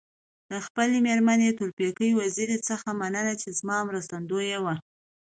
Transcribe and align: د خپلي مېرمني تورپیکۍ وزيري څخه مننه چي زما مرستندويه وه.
د 0.51 0.53
خپلي 0.65 0.97
مېرمني 1.07 1.49
تورپیکۍ 1.59 2.09
وزيري 2.21 2.57
څخه 2.69 2.87
مننه 3.01 3.33
چي 3.41 3.49
زما 3.59 3.77
مرستندويه 3.89 4.57
وه. 4.63 4.75